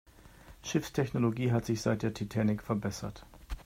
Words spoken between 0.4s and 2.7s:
Schiffstechnologie hat sich seit der Titanic